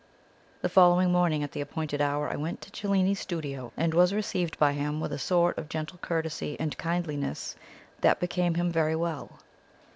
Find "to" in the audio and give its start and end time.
2.61-2.71